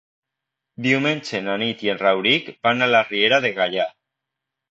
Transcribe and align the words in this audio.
Diumenge 0.85 1.41
na 1.47 1.57
Nit 1.63 1.83
i 1.87 1.91
en 1.93 2.01
Rauric 2.05 2.49
van 2.69 2.81
a 2.81 2.89
la 2.93 3.05
Riera 3.11 3.41
de 3.47 3.55
Gaià. 3.61 3.87